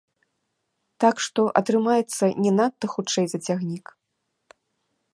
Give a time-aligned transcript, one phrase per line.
[1.05, 3.85] Так што атрымаецца не надта хутчэй за цягнік.